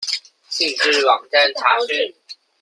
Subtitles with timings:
[0.49, 2.15] 請至網站查詢